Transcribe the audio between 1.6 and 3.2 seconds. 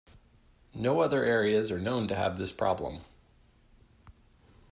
are known to have this problem.